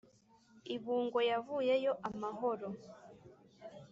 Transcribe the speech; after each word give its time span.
I 0.73 0.77
Bungwe 0.83 1.21
yavuyeyo 1.31 1.93
amahoro 2.09 2.67